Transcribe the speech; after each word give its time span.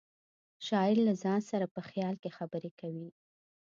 شاعر 0.67 0.97
له 1.07 1.13
ځان 1.23 1.41
سره 1.51 1.65
په 1.75 1.81
خیال 1.89 2.15
کې 2.21 2.29
خبرې 2.37 2.71
کوي 2.79 3.07